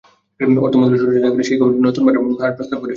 [0.39, 2.89] অর্থ মন্ত্রণালয় সূত্রে জানা গেছে, সেই কমিটি নতুন ভাড়ার হার প্রস্তাব করেছে।